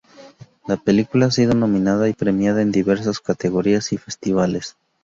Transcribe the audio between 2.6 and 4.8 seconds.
en diversas categorías y festivales.